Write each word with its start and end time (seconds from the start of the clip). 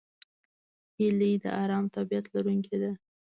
هیلۍ 0.97 1.33
د 1.43 1.45
آرام 1.61 1.85
طبیعت 1.95 2.25
لرونکې 2.35 2.75
ده 2.81 2.91